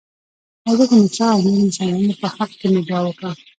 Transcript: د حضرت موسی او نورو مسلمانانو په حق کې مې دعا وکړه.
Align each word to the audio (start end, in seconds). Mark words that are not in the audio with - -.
د 0.63 0.63
حضرت 0.71 0.89
موسی 0.99 1.21
او 1.33 1.39
نورو 1.45 1.67
مسلمانانو 1.69 2.19
په 2.21 2.27
حق 2.35 2.51
کې 2.59 2.67
مې 2.71 2.81
دعا 2.87 3.01
وکړه. 3.05 3.31